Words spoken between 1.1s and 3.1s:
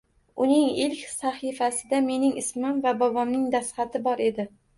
sahifasida menim ismim va